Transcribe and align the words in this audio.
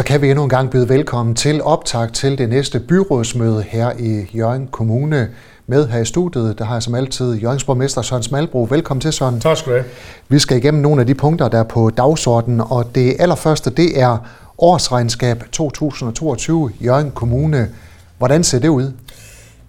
Så 0.00 0.04
kan 0.04 0.22
vi 0.22 0.30
endnu 0.30 0.44
en 0.44 0.50
gang 0.50 0.70
byde 0.70 0.88
velkommen 0.88 1.34
til 1.34 1.62
optag 1.62 2.12
til 2.12 2.38
det 2.38 2.48
næste 2.48 2.80
byrådsmøde 2.80 3.62
her 3.62 3.92
i 3.98 4.36
Jørgen 4.36 4.66
Kommune. 4.66 5.30
Med 5.66 5.88
her 5.88 6.00
i 6.00 6.04
studiet, 6.04 6.58
der 6.58 6.64
har 6.64 6.74
jeg 6.74 6.82
som 6.82 6.94
altid 6.94 7.34
Jørgens 7.34 7.64
borgmester 7.64 8.02
Søren 8.02 8.22
Smalbro. 8.22 8.66
Velkommen 8.70 9.00
til, 9.00 9.12
Søren. 9.12 9.40
Tak 9.40 9.56
skal 9.56 9.72
du 9.72 9.78
have. 9.78 9.88
Vi 10.28 10.38
skal 10.38 10.56
igennem 10.56 10.82
nogle 10.82 11.00
af 11.00 11.06
de 11.06 11.14
punkter, 11.14 11.48
der 11.48 11.58
er 11.58 11.64
på 11.64 11.90
dagsordenen, 11.90 12.60
og 12.60 12.94
det 12.94 13.16
allerførste, 13.18 13.70
det 13.70 14.00
er 14.00 14.18
årsregnskab 14.58 15.44
2022 15.52 16.70
Jørgen 16.80 17.10
Kommune. 17.10 17.70
Hvordan 18.18 18.44
ser 18.44 18.58
det 18.58 18.68
ud? 18.68 18.92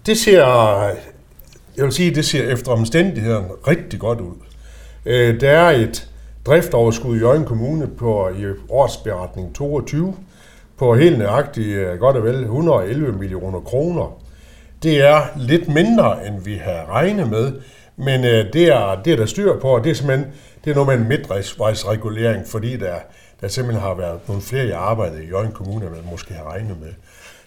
Det 0.06 0.18
ser, 0.18 0.46
jeg 1.76 1.84
vil 1.84 1.92
sige, 1.92 2.14
det 2.14 2.24
ser 2.24 2.52
efter 2.52 2.72
omstændighederne 2.72 3.46
rigtig 3.68 4.00
godt 4.00 4.20
ud. 4.20 4.34
Øh, 5.06 5.40
der 5.40 5.50
er 5.50 5.70
et 5.70 6.08
driftoverskud 6.46 7.16
i 7.16 7.20
Jørgen 7.20 7.44
Kommune 7.44 7.86
på 7.86 8.28
i 8.28 8.44
årsberetning 8.68 9.54
22 9.54 10.14
på 10.78 10.94
helt 10.94 11.18
nøjagtigt 11.18 11.68
øh, 11.68 11.98
godt 11.98 12.16
og 12.16 12.24
vel 12.24 12.42
111 12.42 13.12
millioner 13.12 13.60
kroner. 13.60 14.18
Det 14.82 15.00
er 15.00 15.20
lidt 15.36 15.68
mindre, 15.68 16.26
end 16.26 16.44
vi 16.44 16.54
har 16.54 16.90
regnet 16.90 17.30
med, 17.30 17.52
men 17.96 18.24
øh, 18.24 18.52
det 18.52 18.66
er, 18.66 19.02
det 19.04 19.12
er 19.12 19.16
der 19.16 19.26
styr 19.26 19.60
på, 19.60 19.68
og 19.68 19.84
det 19.84 19.90
er 19.90 19.94
simpelthen 19.94 20.26
det 20.64 20.70
er 20.70 20.74
noget 20.74 20.88
med 20.88 20.96
en 20.96 21.08
midtvejsregulering, 21.08 22.46
fordi 22.46 22.76
der, 22.76 22.94
der 23.40 23.48
simpelthen 23.48 23.82
har 23.82 23.94
været 23.94 24.28
nogle 24.28 24.42
flere 24.42 24.66
i 24.66 24.70
arbejde 24.70 25.24
i 25.24 25.28
Jørgen 25.28 25.52
Kommune, 25.52 25.86
end 25.86 25.94
man 25.94 26.10
måske 26.10 26.34
har 26.34 26.50
regnet 26.50 26.80
med. 26.80 26.92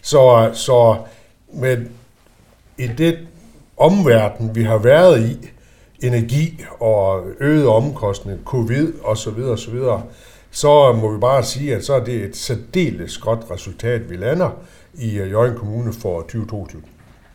Så, 0.02 0.48
øh, 0.48 0.56
så 0.56 0.98
med, 1.54 1.86
i 2.78 2.88
det 2.88 3.20
omverden, 3.78 4.56
vi 4.56 4.64
har 4.64 4.78
været 4.78 5.22
i, 5.22 5.50
energi 6.02 6.66
og 6.80 7.24
øget 7.40 7.68
omkostning, 7.68 8.40
covid 8.46 8.94
osv. 9.04 9.40
osv., 9.44 9.80
så 10.52 10.94
må 11.02 11.12
vi 11.12 11.20
bare 11.20 11.44
sige, 11.44 11.76
at 11.76 11.86
så 11.86 11.94
er 11.94 12.04
det 12.04 12.16
et 12.16 12.36
særdeles 12.36 13.18
godt 13.18 13.40
resultat, 13.52 14.10
vi 14.10 14.16
lander 14.16 14.50
i 14.94 15.18
øh, 15.18 15.32
Jørgen 15.32 15.56
Kommune 15.58 15.94
for 15.94 16.20
2022. 16.22 16.82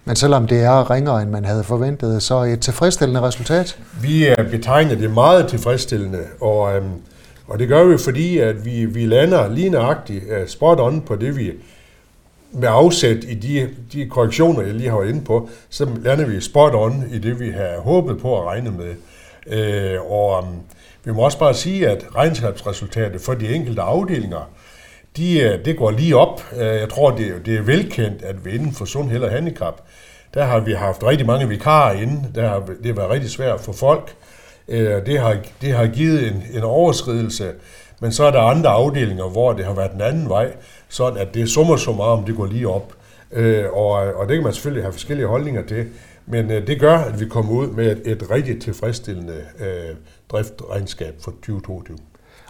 Men 0.04 0.16
selvom 0.16 0.46
det 0.46 0.62
er 0.62 0.90
ringere, 0.90 1.22
end 1.22 1.30
man 1.30 1.44
havde 1.44 1.64
forventet, 1.64 2.22
så 2.22 2.42
et 2.42 2.60
tilfredsstillende 2.60 3.20
resultat? 3.20 3.78
Vi 4.02 4.26
er 4.26 4.50
betegnet 4.50 4.98
det 4.98 5.10
meget 5.10 5.48
tilfredsstillende, 5.48 6.24
og, 6.40 6.76
øhm, 6.76 6.90
og 7.46 7.58
det 7.58 7.68
gør 7.68 7.84
vi, 7.84 7.98
fordi 7.98 8.38
at 8.38 8.64
vi, 8.64 8.84
vi 8.84 9.06
lander 9.06 9.48
lige 9.48 9.70
nøjagtigt 9.70 10.24
uh, 10.24 10.48
spot 10.48 10.80
on 10.80 11.00
på 11.00 11.16
det, 11.16 11.36
vi 11.36 11.52
med 12.52 12.68
afsæt 12.70 13.24
i 13.24 13.34
de, 13.34 13.68
de 13.92 14.06
korrektioner, 14.06 14.62
jeg 14.62 14.74
lige 14.74 14.90
har 14.90 14.98
været 14.98 15.10
inde 15.10 15.24
på, 15.24 15.48
så 15.70 15.88
lander 16.02 16.26
vi 16.26 16.40
spot 16.40 16.74
on 16.74 17.04
i 17.12 17.18
det, 17.18 17.40
vi 17.40 17.50
har 17.50 17.80
håbet 17.80 18.18
på 18.18 18.40
at 18.40 18.46
regne 18.46 18.70
med. 18.70 18.94
Øh, 19.46 20.10
og 20.10 20.38
um, 20.38 20.60
vi 21.04 21.12
må 21.12 21.22
også 21.22 21.38
bare 21.38 21.54
sige, 21.54 21.88
at 21.88 22.04
regnskabsresultatet 22.16 23.20
for 23.20 23.34
de 23.34 23.54
enkelte 23.54 23.82
afdelinger, 23.82 24.50
de, 25.16 25.40
øh, 25.40 25.64
det 25.64 25.76
går 25.76 25.90
lige 25.90 26.16
op. 26.16 26.44
Øh, 26.56 26.66
jeg 26.66 26.88
tror, 26.88 27.10
det, 27.10 27.46
det 27.46 27.56
er 27.56 27.62
velkendt, 27.62 28.22
at 28.22 28.44
vi 28.44 28.50
inden 28.50 28.72
for 28.72 28.84
sundhed 28.84 29.22
og 29.22 29.30
handicap, 29.30 29.80
der 30.34 30.44
har 30.44 30.60
vi 30.60 30.72
haft 30.72 31.04
rigtig 31.04 31.26
mange 31.26 31.48
vikarer 31.48 31.92
inde. 31.92 32.24
Der 32.34 32.48
har, 32.48 32.58
det 32.58 32.86
har 32.86 32.94
været 32.94 33.10
rigtig 33.10 33.30
svært 33.30 33.60
for 33.60 33.72
folk. 33.72 34.14
Øh, 34.68 35.06
det 35.06 35.18
har, 35.18 35.36
det 35.60 35.72
har 35.72 35.86
givet 35.86 36.26
en, 36.26 36.42
en 36.52 36.62
overskridelse 36.62 37.52
men 38.00 38.12
så 38.12 38.24
er 38.24 38.30
der 38.30 38.40
andre 38.40 38.70
afdelinger, 38.70 39.24
hvor 39.24 39.52
det 39.52 39.64
har 39.64 39.74
været 39.74 39.92
den 39.92 40.00
anden 40.00 40.28
vej, 40.28 40.52
sådan 40.90 41.18
at 41.18 41.34
det 41.34 41.48
summer 41.48 41.76
summarum, 41.76 42.24
det 42.24 42.36
går 42.36 42.46
lige 42.46 42.68
op. 42.68 42.92
Øh, 43.32 43.64
og, 43.72 43.90
og 43.92 44.28
det 44.28 44.36
kan 44.36 44.44
man 44.44 44.52
selvfølgelig 44.52 44.84
have 44.84 44.92
forskellige 44.92 45.26
holdninger 45.26 45.62
til, 45.66 45.86
men 46.26 46.50
øh, 46.50 46.66
det 46.66 46.80
gør, 46.80 46.98
at 46.98 47.20
vi 47.20 47.24
kommer 47.24 47.52
ud 47.52 47.66
med 47.66 47.92
et, 47.92 48.12
et 48.12 48.30
rigtig 48.30 48.62
tilfredsstillende 48.62 49.44
øh, 49.60 49.96
driftregnskab 50.30 51.14
for 51.20 51.30
2022. 51.30 51.98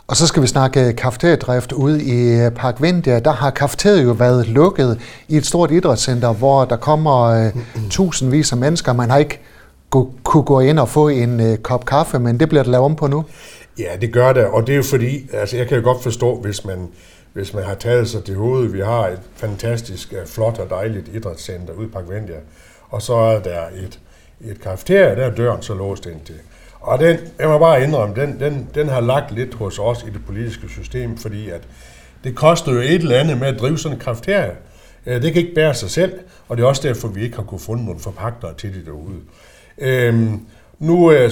Og 0.07 0.17
så 0.17 0.27
skal 0.27 0.43
vi 0.43 0.47
snakke 0.47 0.93
kafeteriedrift 0.93 1.73
ude 1.73 2.05
i 2.05 2.41
øh, 2.41 2.51
Park 2.51 2.83
Vindia. 2.83 3.19
Der 3.19 3.33
har 3.33 3.51
kafeteriet 3.51 4.05
jo 4.05 4.13
været 4.13 4.49
lukket 4.49 5.01
i 5.29 5.37
et 5.37 5.47
stort 5.47 5.71
idrætscenter, 5.71 6.33
hvor 6.33 6.65
der 6.65 6.77
kommer 6.77 7.21
øh, 7.23 7.53
tusindvis 7.91 8.53
af 8.53 8.59
mennesker. 8.59 8.93
Man 8.93 9.11
har 9.11 9.19
ikke 9.19 9.41
kunne 9.91 10.45
gå 10.45 10.61
ind 10.61 10.79
og 10.79 10.89
få 10.89 11.09
en 11.09 11.41
øh, 11.41 11.57
kop 11.57 11.85
kaffe, 11.85 12.19
men 12.19 12.41
det 12.41 12.49
bliver 12.49 12.63
der 12.63 12.71
lavet 12.71 12.85
om 12.85 12.97
på 12.97 13.07
nu. 13.07 13.25
Ja, 13.79 13.97
det 14.01 14.13
gør 14.13 14.33
det, 14.33 14.45
og 14.45 14.67
det 14.67 14.73
er 14.73 14.77
jo 14.77 14.83
fordi, 14.83 15.29
altså 15.33 15.57
jeg 15.57 15.69
kan 15.69 15.77
jo 15.77 15.85
godt 15.85 16.03
forstå, 16.03 16.41
hvis 16.41 16.65
man, 16.65 16.89
hvis 17.33 17.55
man 17.55 17.65
har 17.65 17.75
taget 17.75 18.09
sig 18.09 18.25
til 18.25 18.35
hovedet, 18.35 18.73
vi 18.73 18.81
har 18.81 19.09
et 19.09 19.21
fantastisk, 19.35 20.13
øh, 20.13 20.27
flot 20.27 20.59
og 20.59 20.71
dejligt 20.71 21.09
idrætscenter 21.09 21.75
ude 21.75 21.87
i 21.87 21.91
Park 21.91 22.09
Vendia, 22.09 22.39
og 22.89 23.03
så 23.03 23.15
er 23.15 23.41
der 23.41 23.61
et, 23.67 24.01
et 24.41 24.61
kafeteria, 24.61 25.15
der 25.15 25.27
er 25.27 25.35
døren 25.35 25.63
så 25.63 25.75
låst 25.75 26.07
ind 26.07 26.21
til. 26.25 26.35
Og 26.81 26.99
den, 26.99 27.19
jeg 27.39 27.49
må 27.49 27.59
bare 27.59 27.83
indrømme, 27.83 28.15
den, 28.15 28.41
den, 28.41 28.69
den 28.75 28.89
har 28.89 29.01
lagt 29.01 29.35
lidt 29.35 29.55
hos 29.55 29.79
os 29.79 30.05
i 30.09 30.11
det 30.11 30.27
politiske 30.27 30.69
system, 30.69 31.17
fordi 31.17 31.49
at 31.49 31.63
det 32.25 32.35
koster 32.35 32.73
jo 32.73 32.79
et 32.79 32.95
eller 32.95 33.17
andet 33.17 33.39
med 33.39 33.47
at 33.47 33.61
drive 33.61 33.79
sådan 33.79 33.97
en 33.97 34.01
kafeteria. 34.05 34.53
Øh, 35.07 35.23
det 35.23 35.33
kan 35.33 35.43
ikke 35.43 35.55
bære 35.55 35.75
sig 35.75 35.91
selv, 35.91 36.13
og 36.49 36.57
det 36.57 36.63
er 36.63 36.67
også 36.67 36.89
derfor, 36.89 37.09
vi 37.09 37.23
ikke 37.23 37.37
har 37.37 37.43
kunnet 37.43 37.63
finde 37.63 37.85
nogle 37.85 38.01
forpagtere 38.01 38.55
til 38.55 38.75
det 38.75 38.87
derude. 38.87 39.21
Øhm, 39.79 40.41
nu 40.79 41.13
øh, 41.13 41.31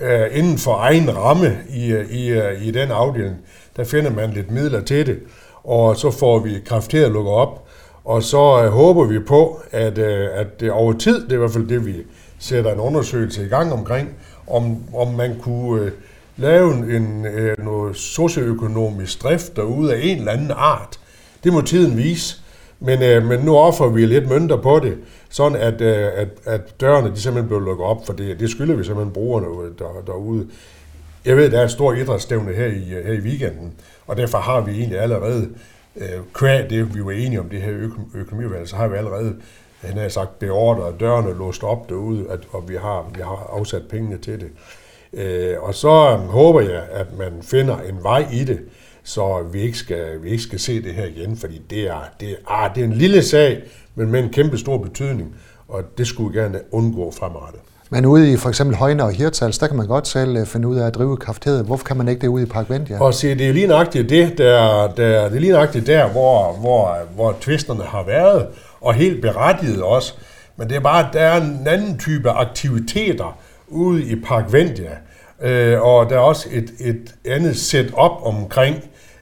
er 0.00 0.26
inden 0.26 0.58
for 0.58 0.76
egen 0.76 1.16
ramme 1.16 1.58
i, 1.68 1.94
i, 2.10 2.40
i 2.68 2.70
den 2.70 2.90
afdeling, 2.90 3.36
der 3.76 3.84
finder 3.84 4.10
man 4.10 4.30
lidt 4.30 4.50
midler 4.50 4.80
til 4.80 5.06
det, 5.06 5.18
og 5.64 5.96
så 5.96 6.10
får 6.10 6.38
vi 6.38 6.60
krafteret 6.66 7.12
lukket 7.12 7.32
op, 7.32 7.66
og 8.04 8.22
så 8.22 8.62
øh, 8.64 8.70
håber 8.70 9.04
vi 9.04 9.18
på, 9.18 9.60
at, 9.70 9.98
øh, 9.98 10.28
at 10.32 10.60
det 10.60 10.70
over 10.70 10.92
tid, 10.92 11.24
det 11.24 11.32
er 11.32 11.36
i 11.36 11.38
hvert 11.38 11.50
fald 11.50 11.68
det, 11.68 11.86
vi 11.86 11.94
sætter 12.38 12.72
en 12.72 12.80
undersøgelse 12.80 13.44
i 13.44 13.48
gang 13.48 13.72
omkring, 13.72 14.08
om, 14.46 14.76
om 14.94 15.14
man 15.14 15.38
kunne 15.40 15.82
øh, 15.82 15.90
lave 16.36 16.96
en, 16.96 17.26
uh, 17.26 17.64
noget 17.64 17.96
socioøkonomisk 17.96 19.22
drift 19.22 19.56
derude 19.56 19.94
af 19.94 20.00
en 20.02 20.18
eller 20.18 20.32
anden 20.32 20.50
art. 20.50 21.00
Det 21.44 21.52
må 21.52 21.60
tiden 21.60 21.96
vise. 21.96 22.36
Men, 22.80 23.02
øh, 23.02 23.26
men 23.26 23.40
nu 23.40 23.56
offer 23.56 23.88
vi 23.88 24.06
lidt 24.06 24.28
mønter 24.28 24.56
på 24.56 24.80
det, 24.82 24.98
sådan 25.28 25.58
at, 25.58 25.80
øh, 25.80 26.08
at, 26.14 26.28
at 26.44 26.80
dørene 26.80 27.10
de 27.10 27.20
simpelthen 27.20 27.48
bliver 27.48 27.60
lukket 27.60 27.86
op, 27.86 28.06
for 28.06 28.12
det, 28.12 28.40
det 28.40 28.50
skylder 28.50 28.74
vi 28.74 28.84
simpelthen 28.84 29.12
brugerne 29.12 29.46
der, 29.78 30.02
derude. 30.06 30.46
Jeg 31.26 31.36
ved, 31.36 31.50
der 31.50 31.60
er 31.60 31.64
et 31.64 31.70
stort 31.70 31.98
idrætsstævne 31.98 32.54
her 32.54 32.66
i, 32.66 32.94
øh, 32.94 33.06
her 33.06 33.12
i 33.12 33.20
weekenden, 33.20 33.74
og 34.06 34.16
derfor 34.16 34.38
har 34.38 34.60
vi 34.60 34.72
egentlig 34.72 34.98
allerede, 34.98 35.48
øh, 35.96 36.08
kvad 36.34 36.68
det, 36.68 36.94
vi 36.94 37.04
var 37.04 37.10
enige 37.10 37.40
om 37.40 37.48
det 37.48 37.62
her 37.62 37.90
økonomivalg, 38.14 38.68
så 38.68 38.76
har 38.76 38.88
vi 38.88 38.96
allerede 38.96 39.28
øh, 39.28 39.42
han 39.80 39.96
har 39.96 40.08
sagt, 40.08 40.38
beordret 40.38 41.00
dørene 41.00 41.38
låst 41.38 41.64
op 41.64 41.88
derude, 41.88 42.26
at, 42.30 42.40
og 42.50 42.68
vi 42.68 42.74
har, 42.74 43.10
vi 43.14 43.20
har 43.22 43.50
afsat 43.52 43.82
pengene 43.88 44.18
til 44.18 44.40
det. 44.40 44.50
Øh, 45.12 45.62
og 45.62 45.74
så 45.74 45.88
øh, 45.88 46.28
håber 46.28 46.60
jeg, 46.60 46.82
at 46.90 47.18
man 47.18 47.32
finder 47.42 47.80
en 47.80 48.02
vej 48.02 48.26
i 48.32 48.44
det, 48.44 48.60
så 49.04 49.42
vi 49.52 49.60
ikke 49.60 49.78
skal, 49.78 50.22
vi 50.22 50.30
ikke 50.30 50.42
skal 50.42 50.60
se 50.60 50.82
det 50.82 50.94
her 50.94 51.06
igen, 51.06 51.36
fordi 51.36 51.62
det 51.70 51.88
er, 51.88 52.00
det, 52.20 52.30
er, 52.30 52.36
ah, 52.46 52.74
det 52.74 52.80
er 52.80 52.84
en 52.84 52.92
lille 52.92 53.22
sag, 53.22 53.62
men 53.94 54.10
med 54.10 54.20
en 54.20 54.30
kæmpe 54.30 54.58
stor 54.58 54.78
betydning, 54.78 55.36
og 55.68 55.98
det 55.98 56.06
skulle 56.06 56.32
vi 56.32 56.38
gerne 56.38 56.60
undgå 56.70 57.10
fremadrettet. 57.10 57.60
Men 57.90 58.06
ude 58.06 58.32
i 58.32 58.36
for 58.36 58.48
eksempel 58.48 58.76
Højne 58.76 59.04
og 59.04 59.12
Hirtals, 59.12 59.58
der 59.58 59.66
kan 59.66 59.76
man 59.76 59.86
godt 59.86 60.08
selv 60.08 60.36
øh, 60.36 60.46
finde 60.46 60.68
ud 60.68 60.76
af 60.76 60.86
at 60.86 60.94
drive 60.94 61.16
kafeteriet. 61.16 61.64
Hvorfor 61.64 61.84
kan 61.84 61.96
man 61.96 62.08
ikke 62.08 62.20
det 62.20 62.28
ude 62.28 62.42
i 62.42 62.46
Park 62.46 62.70
Vendia? 62.70 63.00
Og 63.00 63.14
se, 63.14 63.34
det 63.34 63.48
er 63.48 63.52
lige 63.52 63.66
nøjagtigt 63.66 64.10
det, 64.10 64.38
der, 64.38 64.86
der, 64.96 65.28
det 65.28 65.36
er 65.36 65.40
lige 65.40 65.52
nøjagtigt 65.52 65.86
der, 65.86 66.08
hvor, 66.08 66.52
hvor, 66.52 66.98
hvor 67.14 67.36
tvisterne 67.40 67.82
har 67.82 68.04
været, 68.06 68.46
og 68.80 68.94
helt 68.94 69.22
berettiget 69.22 69.82
også. 69.82 70.14
Men 70.56 70.68
det 70.68 70.76
er 70.76 70.80
bare, 70.80 71.08
der 71.12 71.20
er 71.20 71.40
en 71.40 71.66
anden 71.66 71.98
type 71.98 72.30
aktiviteter 72.30 73.38
ude 73.68 74.04
i 74.04 74.14
Park 74.26 74.52
Vendia, 74.52 74.90
øh, 75.42 75.82
og 75.82 76.10
der 76.10 76.16
er 76.16 76.20
også 76.20 76.48
et, 76.52 76.70
et 76.80 77.14
andet 77.24 77.56
setup 77.56 78.12
omkring 78.22 78.76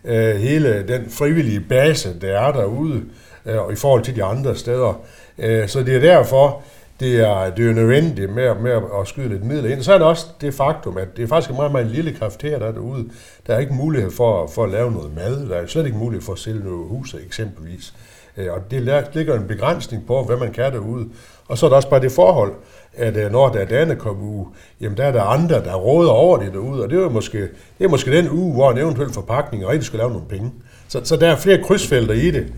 øh, 0.05 0.37
hele 0.37 0.85
den 0.89 1.11
frivillige 1.11 1.61
base, 1.61 2.21
der 2.21 2.39
er 2.39 2.53
derude, 2.53 3.03
øh, 3.47 3.57
i 3.73 3.77
forhold 3.77 4.03
til 4.03 4.17
de 4.17 4.25
andre 4.25 4.57
steder. 4.57 5.01
Øh, 5.39 5.69
så 5.69 5.83
det 5.83 5.97
er 5.97 6.01
derfor, 6.01 6.63
det 7.01 7.21
er, 7.21 7.51
det 7.51 7.71
er 7.71 7.75
nødvendigt 7.75 8.35
med, 8.35 8.55
med 8.55 8.71
at 9.01 9.09
skyde 9.09 9.29
lidt 9.29 9.45
midler 9.45 9.71
ind. 9.71 9.83
Så 9.83 9.93
er 9.93 9.99
det 9.99 10.07
også 10.07 10.27
det 10.41 10.55
faktum, 10.55 10.99
at 10.99 11.17
det 11.17 11.23
er 11.23 11.27
faktisk 11.27 11.51
en 11.51 11.57
meget, 11.57 11.73
meget 11.73 11.87
lille 11.87 12.13
kafeteria, 12.13 12.59
der 12.59 12.67
er 12.67 12.73
derude. 12.73 13.11
Der 13.47 13.55
er 13.55 13.59
ikke 13.59 13.75
mulighed 13.75 14.11
for, 14.11 14.47
for 14.55 14.65
at 14.65 14.71
lave 14.71 14.93
noget 14.93 15.15
mad. 15.17 15.49
Der 15.49 15.57
er 15.57 15.67
slet 15.67 15.87
ikke 15.87 15.99
mulighed 15.99 16.25
for 16.25 16.33
at 16.33 16.39
sælge 16.39 16.65
noget 16.65 16.89
hus 16.89 17.15
eksempelvis. 17.27 17.95
Øh, 18.37 18.53
og 18.53 18.71
det 18.71 18.83
ligger 19.15 19.35
en 19.35 19.47
begrænsning 19.47 20.07
på, 20.07 20.25
hvad 20.25 20.37
man 20.37 20.53
kan 20.53 20.73
derude. 20.73 21.09
Og 21.49 21.59
så 21.59 21.67
er 21.67 21.71
der 21.71 21.77
også 21.77 21.91
bare 21.91 22.01
det 22.01 22.13
forhold, 22.13 22.53
at 22.97 23.17
øh, 23.17 23.33
når 23.33 23.49
der 23.49 23.61
er 23.61 23.65
Dannekom 23.65 24.23
uge, 24.23 24.47
jamen 24.81 24.97
der 24.97 25.05
er 25.05 25.13
der 25.13 25.23
andre, 25.23 25.65
der 25.65 25.75
råder 25.75 26.11
over 26.11 26.39
det 26.39 26.53
derude, 26.53 26.83
og 26.83 26.91
det 26.91 27.03
er 27.03 27.09
måske, 27.09 27.41
det 27.79 27.85
er 27.85 27.89
måske 27.89 28.17
den 28.17 28.31
uge, 28.31 28.55
hvor 28.55 28.71
en 28.71 28.79
eventuel 28.79 29.13
forpakning 29.13 29.69
rigtig 29.69 29.85
skal 29.85 29.99
lave 29.99 30.11
nogle 30.11 30.27
penge. 30.29 30.53
Så, 30.89 31.01
så 31.05 31.17
der 31.17 31.29
er 31.29 31.37
flere 31.37 31.63
krydsfelter 31.63 32.15
i 32.15 32.31
det. 32.31 32.53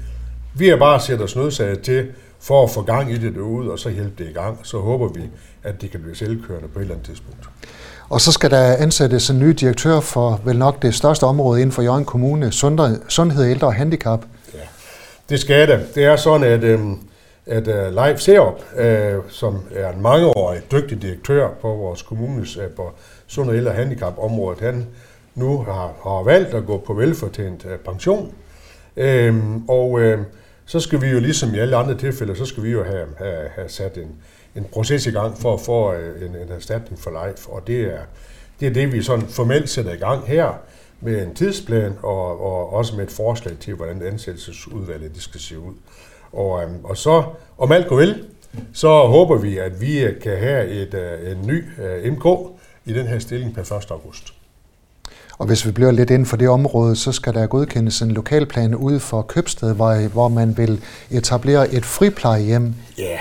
Vi 0.54 0.68
har 0.68 0.76
bare 0.76 1.00
sæt 1.00 1.20
os 1.20 1.36
nødsaget 1.36 1.80
til 1.80 2.06
for 2.40 2.64
at 2.64 2.70
få 2.70 2.82
gang 2.82 3.12
i 3.12 3.18
det 3.18 3.34
derude, 3.34 3.72
og 3.72 3.78
så 3.78 3.90
hjælpe 3.90 4.24
det 4.24 4.30
i 4.30 4.32
gang. 4.32 4.58
Så 4.62 4.78
håber 4.78 5.08
vi, 5.08 5.22
at 5.62 5.80
det 5.80 5.90
kan 5.90 6.00
blive 6.00 6.16
selvkørende 6.16 6.68
på 6.68 6.78
et 6.78 6.82
eller 6.82 6.94
andet 6.94 7.06
tidspunkt. 7.06 7.48
Og 8.08 8.20
så 8.20 8.32
skal 8.32 8.50
der 8.50 8.76
ansættes 8.76 9.30
en 9.30 9.38
ny 9.38 9.50
direktør 9.50 10.00
for 10.00 10.40
vel 10.44 10.58
nok 10.58 10.82
det 10.82 10.94
største 10.94 11.24
område 11.24 11.60
inden 11.60 11.72
for 11.72 11.82
Jørgen 11.82 12.04
Kommune, 12.04 12.52
sundhed, 13.08 13.50
ældre 13.50 13.66
og 13.66 13.74
handicap. 13.74 14.24
Ja, 14.54 14.58
det 15.28 15.40
skal 15.40 15.68
det. 15.68 15.94
Det 15.94 16.04
er 16.04 16.16
sådan, 16.16 16.46
at 16.46 16.64
øhm, 16.64 16.98
at 17.46 17.68
uh, 17.68 17.94
Leif 17.94 18.20
Serup, 18.20 18.60
uh, 18.72 19.24
som 19.28 19.62
er 19.74 19.92
en 19.92 20.02
mangeårig 20.02 20.62
dygtig 20.72 21.02
direktør 21.02 21.48
på 21.60 21.68
vores 21.68 22.02
kommunes 22.02 22.56
uh, 22.56 22.64
på 22.76 22.90
sund- 23.26 23.66
og 23.66 23.74
handicapområdet, 23.74 24.60
han 24.60 24.86
nu 25.34 25.58
har, 25.58 25.92
har 26.02 26.22
valgt 26.22 26.54
at 26.54 26.66
gå 26.66 26.82
på 26.86 26.94
velfortjent 26.94 27.66
pension. 27.84 28.32
Øhm, 28.96 29.68
og 29.68 30.00
øh, 30.00 30.18
så 30.66 30.80
skal 30.80 31.00
vi 31.00 31.06
jo 31.06 31.20
ligesom 31.20 31.54
i 31.54 31.58
alle 31.58 31.76
andre 31.76 31.98
tilfælde, 31.98 32.36
så 32.36 32.44
skal 32.44 32.62
vi 32.62 32.70
jo 32.70 32.84
have, 32.84 33.06
have, 33.18 33.48
have 33.54 33.68
sat 33.68 33.96
en, 33.96 34.16
en 34.56 34.64
proces 34.72 35.06
i 35.06 35.10
gang 35.10 35.38
for 35.38 35.54
at 35.54 35.60
få 35.60 35.92
øh, 35.92 36.22
en, 36.22 36.36
en 36.36 36.48
erstatning 36.48 37.00
for 37.00 37.26
life, 37.26 37.50
og 37.50 37.66
det 37.66 37.80
er, 37.80 38.00
det 38.60 38.68
er 38.68 38.72
det, 38.72 38.92
vi 38.92 39.02
sådan 39.02 39.26
formelt 39.28 39.68
sætter 39.68 39.92
i 39.92 39.96
gang 39.96 40.26
her 40.26 40.52
med 41.00 41.22
en 41.22 41.34
tidsplan 41.34 41.92
og, 42.02 42.40
og 42.40 42.72
også 42.72 42.96
med 42.96 43.04
et 43.04 43.10
forslag 43.10 43.54
til, 43.60 43.74
hvordan 43.74 44.02
ansættelsesudvalget 44.02 45.14
det 45.14 45.22
skal 45.22 45.40
se 45.40 45.58
ud. 45.58 45.74
Og, 46.32 46.62
øhm, 46.62 46.84
og 46.84 46.96
så, 46.96 47.24
om 47.58 47.72
alt 47.72 47.86
går 47.86 47.96
vel, 47.96 48.24
så 48.72 48.88
håber 48.88 49.36
vi, 49.38 49.58
at 49.58 49.80
vi 49.80 50.06
kan 50.22 50.36
have 50.38 50.68
et, 50.68 50.94
øh, 50.94 51.32
en 51.32 51.46
ny 51.46 51.64
øh, 51.82 52.12
MK 52.12 52.26
i 52.84 52.92
den 52.92 53.06
her 53.06 53.18
stilling 53.18 53.54
per 53.54 53.72
1. 53.72 53.90
august. 53.90 54.35
Og 55.38 55.46
hvis 55.46 55.66
vi 55.66 55.70
bliver 55.70 55.90
lidt 55.90 56.10
inden 56.10 56.26
for 56.26 56.36
det 56.36 56.48
område, 56.48 56.96
så 56.96 57.12
skal 57.12 57.34
der 57.34 57.46
godkendes 57.46 58.00
en 58.00 58.10
lokalplan 58.10 58.74
ude 58.74 59.00
for 59.00 59.22
Købstedvej, 59.22 60.06
hvor 60.06 60.28
man 60.28 60.56
vil 60.56 60.80
etablere 61.10 61.74
et 61.74 61.84
friplejehjem. 61.84 62.74
Ja, 62.98 63.02
yeah. 63.02 63.20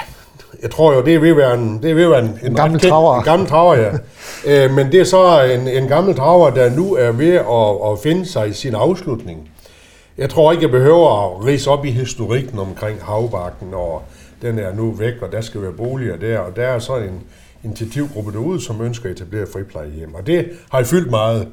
jeg 0.61 0.71
tror 0.71 0.93
jo, 0.93 1.01
det 1.01 1.13
er 1.15 1.31
at 1.31 1.37
være 1.37 1.53
en, 1.53 1.79
det 1.83 1.89
at 1.89 1.97
være 1.97 2.19
en, 2.19 2.25
en, 2.25 2.39
en 2.43 2.55
gammel 2.55 2.79
traver. 2.79 3.17
En 3.17 3.23
gammel 3.23 3.47
traver, 3.47 3.75
ja. 3.75 3.91
øh, 4.65 4.71
men 4.71 4.91
det 4.91 4.99
er 4.99 5.03
så 5.03 5.43
en, 5.43 5.67
en 5.67 5.87
gammel 5.87 6.15
traver, 6.15 6.49
der 6.49 6.69
nu 6.69 6.93
er 6.93 7.11
ved 7.11 7.33
at, 7.33 7.91
at 7.91 7.99
finde 8.03 8.25
sig 8.25 8.49
i 8.49 8.53
sin 8.53 8.75
afslutning. 8.75 9.49
Jeg 10.17 10.29
tror 10.29 10.51
ikke, 10.51 10.63
jeg 10.63 10.71
behøver 10.71 11.25
at 11.25 11.45
rise 11.45 11.69
op 11.69 11.85
i 11.85 11.91
historikken 11.91 12.59
omkring 12.59 12.99
havbakken, 13.01 13.73
og 13.73 14.01
den 14.41 14.59
er 14.59 14.75
nu 14.75 14.91
væk, 14.91 15.13
og 15.21 15.31
der 15.31 15.41
skal 15.41 15.61
være 15.61 15.71
boliger 15.71 16.17
der, 16.17 16.39
og 16.39 16.55
der 16.55 16.67
er 16.67 16.79
så 16.79 16.95
en 16.95 17.21
initiativgruppe 17.63 18.31
derude, 18.31 18.61
som 18.61 18.81
ønsker 18.81 19.09
at 19.09 19.15
etablere 19.15 19.45
friplejehjem, 19.53 20.13
og 20.13 20.27
det 20.27 20.49
har 20.71 20.77
jeg 20.77 20.87
fyldt 20.87 21.09
meget. 21.09 21.47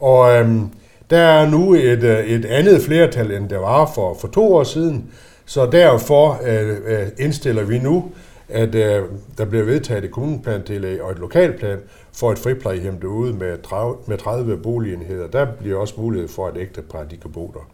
Og 0.00 0.36
øhm, 0.36 0.70
der 1.10 1.18
er 1.18 1.50
nu 1.50 1.74
et, 1.74 2.02
øh, 2.02 2.26
et 2.26 2.44
andet 2.44 2.82
flertal, 2.82 3.30
end 3.30 3.48
der 3.48 3.58
var 3.58 3.90
for, 3.94 4.16
for 4.20 4.28
to 4.28 4.54
år 4.54 4.64
siden, 4.64 5.04
så 5.46 5.66
derfor 5.66 6.40
øh, 6.44 6.68
øh 6.68 7.06
indstiller 7.18 7.64
vi 7.64 7.78
nu, 7.78 8.04
at 8.48 8.74
øh, 8.74 9.02
der 9.38 9.44
bliver 9.44 9.64
vedtaget 9.64 10.04
et 10.04 10.10
kommuneplantillæg 10.10 11.02
og 11.02 11.10
et 11.10 11.18
lokalplan 11.18 11.78
for 12.12 12.32
et 12.32 12.38
friplejehjem 12.38 13.00
derude 13.00 13.32
med 13.32 13.62
30, 13.62 13.96
med 14.06 14.18
30 14.18 14.56
boligenheder. 14.56 15.26
Der 15.26 15.46
bliver 15.60 15.78
også 15.78 15.94
mulighed 15.96 16.28
for, 16.28 16.46
at 16.46 16.56
ægtepar 16.56 17.04
de 17.04 17.16
kan 17.16 17.32
bo 17.32 17.54
der. 17.54 17.68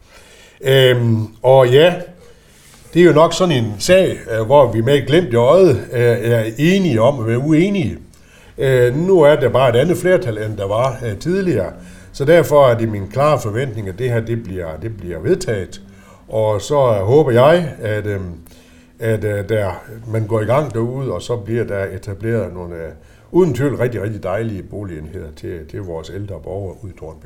Øhm, 0.61 1.27
og 1.41 1.69
ja, 1.69 1.93
det 2.93 3.01
er 3.01 3.05
jo 3.05 3.13
nok 3.13 3.33
sådan 3.33 3.63
en 3.63 3.73
sag, 3.79 4.17
øh, 4.31 4.45
hvor 4.45 4.71
vi 4.71 4.81
med 4.81 5.07
glemt 5.07 5.33
i 5.33 5.35
øjet 5.35 5.87
er 5.91 6.43
enige 6.57 7.01
om 7.01 7.19
at 7.19 7.27
være 7.27 7.39
uenige. 7.39 7.97
Øh, 8.57 8.95
nu 8.95 9.21
er 9.21 9.35
der 9.35 9.49
bare 9.49 9.69
et 9.69 9.75
andet 9.75 9.97
flertal, 9.97 10.37
end 10.37 10.57
der 10.57 10.67
var 10.67 10.97
tidligere. 11.19 11.73
Så 12.13 12.25
derfor 12.25 12.67
er 12.67 12.77
det 12.77 12.89
min 12.89 13.07
klare 13.07 13.39
forventning, 13.39 13.87
at 13.87 13.99
det 13.99 14.09
her 14.09 14.19
det 14.19 14.43
bliver, 14.43 14.77
det 14.77 14.97
bliver 14.97 15.19
vedtaget. 15.19 15.81
Og 16.27 16.61
så 16.61 16.75
håber 16.93 17.31
jeg, 17.31 17.75
at, 17.79 18.05
øhm, 18.05 18.39
at 18.99 19.23
øh, 19.23 19.49
der, 19.49 19.83
man 20.07 20.27
går 20.27 20.41
i 20.41 20.45
gang 20.45 20.73
derude, 20.73 21.13
og 21.13 21.21
så 21.21 21.37
bliver 21.37 21.63
der 21.63 21.85
etableret 21.85 22.53
nogle 22.53 22.75
øh, 22.75 22.91
uden 23.31 23.53
tvivl 23.53 23.75
rigtig, 23.75 24.01
rigtig 24.01 24.23
dejlige 24.23 24.63
boligenheder 24.63 25.31
til, 25.35 25.67
til 25.67 25.79
vores 25.79 26.09
ældre 26.09 26.39
borgere 26.43 26.75
ude 26.83 26.93
i 26.95 26.99
Tornby. 26.99 27.25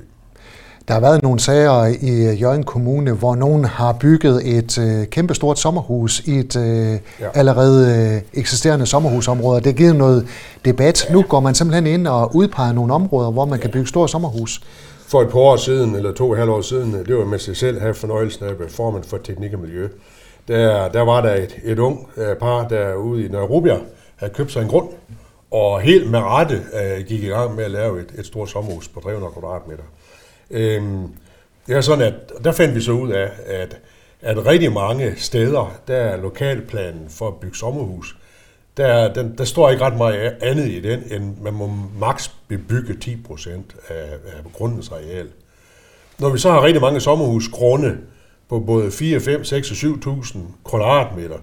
Der 0.88 0.94
har 0.94 1.02
været 1.02 1.24
nogle 1.24 1.40
sager 1.40 1.86
i 2.02 2.36
Jørgen 2.36 2.64
Kommune, 2.64 3.12
hvor 3.12 3.36
nogen 3.36 3.66
har 3.66 3.94
bygget 3.94 4.58
et 4.58 4.78
øh, 4.78 5.08
kæmpestort 5.08 5.60
sommerhus 5.60 6.20
i 6.20 6.36
et 6.36 6.56
øh, 6.56 7.00
ja. 7.20 7.28
allerede 7.34 8.14
øh, 8.16 8.40
eksisterende 8.40 8.86
sommerhusområde. 8.86 9.58
Det 9.58 9.66
har 9.66 9.74
givet 9.74 9.96
noget 9.96 10.28
debat. 10.66 11.08
Nu 11.12 11.22
går 11.22 11.40
man 11.40 11.56
simpelthen 11.56 11.88
ind 11.88 12.08
og 12.08 12.36
udpeger 12.36 12.74
nogle 12.74 12.94
områder, 12.94 13.32
hvor 13.32 13.46
man 13.46 13.60
kan 13.60 13.72
bygge 13.72 13.88
store 13.88 14.10
sommerhus. 14.10 14.62
For 15.08 15.22
et 15.22 15.30
par 15.30 15.40
år 15.40 15.56
siden, 15.56 15.96
eller 15.96 16.14
to 16.14 16.26
og 16.26 16.32
et 16.32 16.38
halvt 16.38 16.52
år 16.52 16.62
siden, 16.62 16.94
det 16.94 17.18
var 17.18 17.26
med 17.26 17.40
sig 17.40 17.58
selv 17.58 17.82
have 17.82 17.94
fornøjelsen 17.94 18.46
af 18.46 18.52
formand 18.70 19.04
for 19.04 19.18
teknik 19.18 19.54
og 19.54 19.60
miljø. 19.60 19.88
Der, 20.48 20.88
der 20.88 21.02
var 21.02 21.22
der 21.22 21.34
et, 21.34 21.56
et 21.64 21.80
ung 21.80 22.08
øh, 22.18 22.36
par 22.36 22.68
derude 22.68 23.26
i 23.26 23.28
Nørre 23.28 23.80
havde 24.16 24.34
købt 24.34 24.52
sig 24.52 24.62
en 24.62 24.68
grund, 24.68 24.88
og 25.52 25.82
helt 25.82 26.12
med 26.12 26.20
rette 26.20 26.56
øh, 26.56 27.06
gik 27.06 27.24
i 27.24 27.28
gang 27.28 27.56
med 27.56 27.64
at 27.64 27.72
lave 27.72 28.00
et, 28.00 28.14
et 28.20 28.26
stort 28.26 28.50
sommerhus 28.50 28.88
på 28.88 29.00
300 29.00 29.32
kvadratmeter. 29.34 29.84
Øhm, 30.52 31.08
det 31.68 31.76
er 31.76 31.82
sådan, 31.82 32.14
at 32.14 32.44
der 32.44 32.52
fandt 32.52 32.76
vi 32.76 32.82
så 32.82 32.92
ud 32.92 33.12
af, 33.12 33.30
at, 33.46 33.78
at 34.22 34.46
rigtig 34.46 34.74
mange 34.74 35.14
steder, 35.16 35.80
der 35.88 35.96
er 35.96 36.18
lokalplanen 36.18 37.10
for 37.10 37.28
at 37.28 37.36
bygge 37.36 37.58
sommerhus, 37.58 38.18
der, 38.78 39.14
den, 39.14 39.38
der 39.38 39.44
står 39.44 39.70
ikke 39.70 39.84
ret 39.84 39.98
meget 39.98 40.36
andet 40.42 40.68
i 40.68 40.80
den, 40.80 41.04
end 41.12 41.38
man 41.42 41.54
må 41.54 41.72
maks 42.00 42.32
bebygge 42.48 42.98
10 42.98 43.16
procent 43.16 43.76
af, 43.90 44.12
af 44.14 44.54
grundens 44.54 44.90
areal. 44.90 45.28
Når 46.20 46.30
vi 46.30 46.38
så 46.38 46.52
har 46.52 46.64
rigtig 46.64 46.82
mange 46.82 47.00
sommerhusgrunde 47.00 47.98
på 48.50 48.60
både 48.60 48.92
4, 48.92 49.20
5, 49.20 49.44
6 49.44 49.72
og 49.72 49.78
7.000 49.78 50.38
kvadratmeter, 50.66 51.38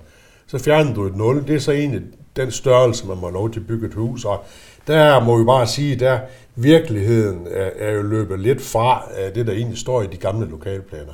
så 0.47 0.59
fjerner 0.59 0.95
du 0.95 1.07
et 1.07 1.17
0. 1.17 1.47
Det 1.47 1.55
er 1.55 1.59
så 1.59 1.73
egentlig 1.73 2.03
den 2.37 2.51
størrelse, 2.51 3.07
man 3.07 3.19
må 3.19 3.31
lov 3.31 3.51
til 3.51 3.61
at 3.61 3.67
bygge 3.67 3.87
et 3.87 3.95
hus. 3.95 4.25
Og 4.25 4.45
der 4.87 5.21
må 5.21 5.39
vi 5.39 5.45
bare 5.45 5.67
sige, 5.67 5.97
der 5.97 6.19
virkeligheden 6.57 7.47
er, 7.51 7.71
er 7.79 7.93
jo 7.93 8.03
løbet 8.03 8.41
lidt 8.41 8.63
fra 8.63 9.09
øh, 9.21 9.35
det, 9.35 9.47
der 9.47 9.53
egentlig 9.53 9.79
står 9.79 10.03
i 10.03 10.07
de 10.07 10.17
gamle 10.17 10.51
lokalplaner. 10.51 11.13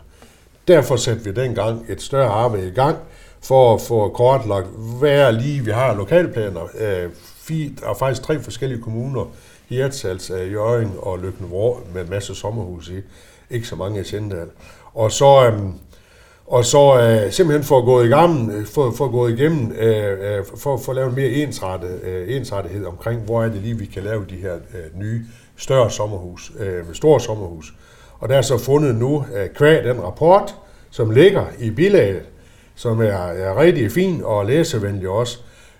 Derfor 0.69 0.97
satte 0.97 1.25
vi 1.25 1.33
dengang 1.33 1.85
et 1.89 2.03
større 2.03 2.29
arbejde 2.29 2.69
i 2.69 2.75
gang 2.75 2.97
for 3.43 3.75
at 3.75 3.81
få 3.81 4.09
kortlagt, 4.09 4.67
hvad 4.99 5.11
er 5.11 5.31
lige 5.31 5.65
vi 5.65 5.71
har 5.71 5.95
lokalplaner. 5.95 6.69
Øh, 6.79 7.11
der 7.49 7.89
er 7.89 7.95
faktisk 7.95 8.23
tre 8.23 8.41
forskellige 8.41 8.83
kommuner, 8.83 9.25
Hirtshals, 9.69 10.31
øh, 10.31 10.53
Jørgen 10.53 10.93
og 10.99 11.19
Løkkenvrå, 11.19 11.81
med 11.95 12.03
en 12.03 12.11
masse 12.11 12.35
sommerhus 12.35 12.89
i. 12.89 13.01
Ikke 13.51 13.67
så 13.67 13.77
mange 13.77 14.01
i 14.01 14.05
Sindal. 14.05 14.49
Og 14.95 15.13
så, 15.13 15.47
øhm, 15.47 15.73
og 16.51 16.65
så 16.65 17.01
øh, 17.01 17.33
simpelthen 17.33 17.65
for 17.65 17.79
at 17.79 17.85
gå 17.85 18.03
i 18.03 18.09
gang, 18.09 18.51
øh, 18.53 18.67
for, 18.67 18.91
for 18.91 19.29
igennem, 19.29 19.73
øh, 19.73 20.45
for, 20.57 20.77
for 20.77 20.77
at 20.77 20.81
øh, 20.81 20.91
øh, 20.91 20.97
lave 20.97 20.97
lavet 20.97 21.17
mere 21.17 21.29
ensrettet, 21.29 22.01
øh, 22.03 22.37
ensrettighed 22.37 22.87
omkring, 22.87 23.21
hvor 23.21 23.43
er 23.43 23.49
det 23.49 23.63
lige, 23.63 23.79
vi 23.79 23.87
kan 23.87 24.03
lave 24.03 24.27
de 24.31 24.37
her 24.37 24.55
øh, 24.55 25.01
nye, 25.01 25.25
større 25.57 25.91
sommerhus, 25.91 26.53
øh, 26.59 26.85
store 26.93 27.21
sommerhus. 27.21 27.75
Og 28.19 28.29
der 28.29 28.37
er 28.37 28.43
så 28.43 28.59
fundet 28.59 28.95
nu, 28.95 29.25
øh, 29.35 29.49
kvæg 29.49 29.85
den 29.85 30.03
rapport, 30.03 30.55
som 30.91 31.11
ligger 31.11 31.45
i 31.59 31.71
bilaget, 31.71 32.23
som 32.75 33.01
er, 33.01 33.27
er 33.27 33.61
rigtig 33.61 33.93
fin 33.93 34.21
og 34.25 34.47
læsevenlig 34.47 35.09
også, 35.09 35.39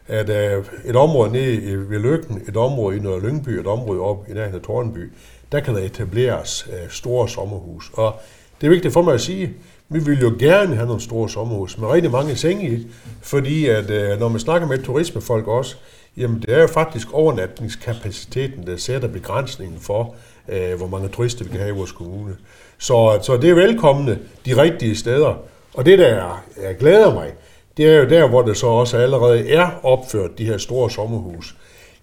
at 0.09 0.31
øh, 0.31 0.65
et 0.85 0.97
område 0.97 1.33
nede 1.33 1.55
i, 1.55 1.75
ved 1.75 1.99
Lykken, 1.99 2.43
et 2.49 2.57
område 2.57 2.97
i 2.97 3.01
Nørre 3.01 3.21
Lyngby, 3.21 3.49
et 3.49 3.67
område 3.67 4.01
op 4.01 4.25
i 4.29 4.33
nærheden 4.33 4.55
af 4.55 4.63
Tornby, 4.63 5.13
der 5.53 5.61
kan 5.61 5.75
der 5.75 5.81
etableres 5.81 6.69
øh, 6.73 6.91
store 6.91 7.29
sommerhus. 7.29 7.91
Og 7.95 8.15
det 8.61 8.67
er 8.67 8.71
vigtigt 8.71 8.95
for 8.95 9.03
mig 9.03 9.15
at 9.15 9.21
sige, 9.21 9.55
vi 9.91 9.99
vil 9.99 10.21
jo 10.21 10.35
gerne 10.39 10.75
have 10.75 10.87
nogle 10.87 11.01
store 11.01 11.29
sommerhus 11.29 11.79
med 11.79 11.89
rigtig 11.89 12.11
mange 12.11 12.37
senge 12.37 12.71
i, 12.71 12.87
fordi 13.23 13.67
at 13.67 13.91
øh, 13.91 14.21
når 14.21 14.29
man 14.29 14.41
snakker 14.41 14.69
med 14.69 14.79
turismefolk 14.83 15.49
også, 15.49 15.77
jamen 16.17 16.41
det 16.41 16.55
er 16.55 16.61
jo 16.61 16.67
faktisk 16.67 17.13
overnatningskapaciteten, 17.13 18.67
der 18.67 18.77
sætter 18.77 19.09
begrænsningen 19.09 19.81
for, 19.81 20.15
øh, 20.49 20.75
hvor 20.75 20.87
mange 20.87 21.09
turister 21.09 21.45
vi 21.45 21.51
kan 21.51 21.61
have 21.61 21.75
i 21.75 21.77
vores 21.77 21.93
kommune. 21.93 22.37
Så, 22.79 23.19
så 23.23 23.37
det 23.37 23.51
er 23.51 23.55
velkomne 23.55 24.19
de 24.47 24.63
rigtige 24.63 24.97
steder. 24.97 25.35
Og 25.75 25.87
det, 25.87 25.99
der 25.99 26.43
jeg 26.63 26.77
glæder 26.79 27.15
mig, 27.15 27.33
det 27.77 27.87
er 27.87 27.97
jo 27.97 28.09
der, 28.09 28.29
hvor 28.29 28.43
det 28.43 28.57
så 28.57 28.67
også 28.67 28.97
allerede 28.97 29.51
er 29.51 29.71
opført, 29.83 30.39
de 30.39 30.45
her 30.45 30.59
store 30.59 30.91
sommerhus. 30.91 31.55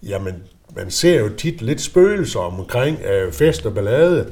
Jamen, 0.02 0.34
man 0.76 0.90
ser 0.90 1.20
jo 1.20 1.28
tit 1.28 1.62
lidt 1.62 1.80
spøgelser 1.80 2.40
omkring 2.40 2.98
øh, 3.02 3.32
fest 3.32 3.66
og 3.66 3.74
ballade, 3.74 4.26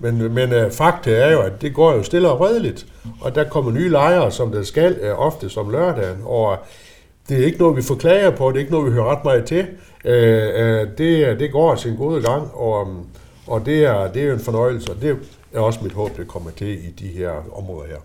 men, 0.00 0.34
men 0.34 0.52
uh, 0.52 0.72
fakta 0.72 1.10
er 1.10 1.32
jo, 1.32 1.40
at 1.40 1.62
det 1.62 1.74
går 1.74 1.92
jo 1.92 2.02
stille 2.02 2.30
og 2.30 2.40
redeligt, 2.40 2.86
og 3.20 3.34
der 3.34 3.44
kommer 3.44 3.72
nye 3.72 3.88
lejre, 3.88 4.30
som 4.30 4.52
der 4.52 4.62
skal, 4.62 4.96
uh, 5.02 5.26
ofte 5.26 5.48
som 5.48 5.70
lørdagen, 5.70 6.22
og 6.24 6.56
det 7.28 7.40
er 7.40 7.44
ikke 7.44 7.58
noget, 7.58 7.76
vi 7.76 7.82
forklager 7.82 8.30
på, 8.30 8.48
det 8.48 8.56
er 8.56 8.60
ikke 8.60 8.72
noget, 8.72 8.86
vi 8.86 8.92
hører 8.92 9.16
ret 9.16 9.24
meget 9.24 9.44
til. 9.44 9.66
Uh, 10.04 10.10
uh, 10.10 10.98
det, 10.98 11.40
det 11.40 11.52
går 11.52 11.74
sin 11.74 11.96
gode 11.96 12.22
gang, 12.22 12.54
og, 12.54 12.86
og 13.46 13.66
det, 13.66 13.84
er, 13.84 14.12
det 14.12 14.22
er 14.22 14.26
jo 14.26 14.32
en 14.32 14.40
fornøjelse, 14.40 14.92
og 14.92 15.02
det 15.02 15.16
er 15.52 15.60
også 15.60 15.80
mit 15.82 15.92
håb, 15.92 16.16
det 16.16 16.28
kommer 16.28 16.50
til 16.50 16.68
i 16.68 16.90
de 16.98 17.06
her 17.06 17.30
områder 17.56 17.88
her. 17.88 17.96